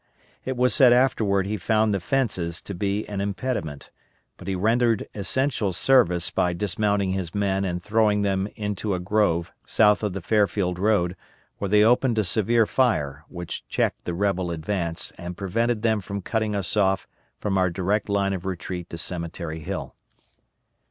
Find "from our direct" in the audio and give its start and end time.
17.37-18.09